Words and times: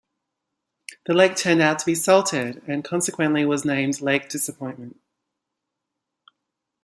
The 1.05 1.13
lake 1.13 1.35
turned 1.35 1.61
out 1.61 1.77
to 1.77 1.85
be 1.85 1.93
salted, 1.93 2.63
and 2.67 2.83
consequently 2.83 3.45
was 3.45 3.63
named 3.63 4.01
Lake 4.01 4.29
Disappointment. 4.29 4.99